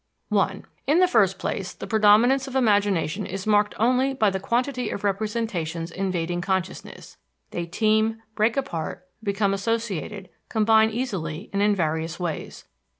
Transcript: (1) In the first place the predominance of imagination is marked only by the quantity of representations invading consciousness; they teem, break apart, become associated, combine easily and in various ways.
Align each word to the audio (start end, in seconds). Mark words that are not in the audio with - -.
(1) 0.29 0.65
In 0.87 0.99
the 0.99 1.07
first 1.07 1.37
place 1.37 1.73
the 1.73 1.85
predominance 1.85 2.47
of 2.47 2.55
imagination 2.55 3.23
is 3.27 3.45
marked 3.45 3.75
only 3.77 4.15
by 4.15 4.31
the 4.31 4.39
quantity 4.39 4.89
of 4.89 5.03
representations 5.03 5.91
invading 5.91 6.41
consciousness; 6.41 7.17
they 7.51 7.67
teem, 7.67 8.19
break 8.33 8.57
apart, 8.57 9.07
become 9.21 9.53
associated, 9.53 10.29
combine 10.49 10.89
easily 10.89 11.51
and 11.53 11.61
in 11.61 11.75
various 11.75 12.19
ways. 12.19 12.65